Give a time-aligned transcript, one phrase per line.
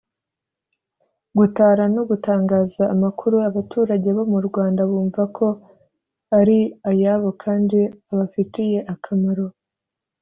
[1.37, 5.47] gutara no gutangaza amakuru abaturage bo mu Rwanda bumva ko
[6.39, 6.57] ari
[6.89, 7.79] ayabo kandi
[8.11, 9.47] abafitiye akamaro